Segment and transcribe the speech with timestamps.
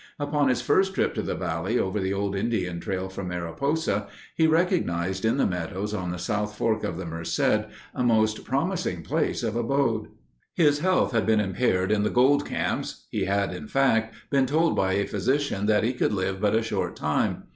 [0.17, 4.47] Upon his first trip to the valley over the old Indian trail from Mariposa, he
[4.47, 9.43] recognized in the meadows on the South Fork of the Merced a most promising place
[9.43, 10.07] of abode.
[10.55, 14.75] His health had been impaired in the gold camps; he had, in fact, been told
[14.75, 17.43] by a physician that he could live but a short time.